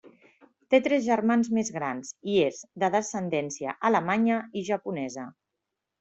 [0.73, 5.27] Té tres germans més grans i és de descendència alemanya i japonesa.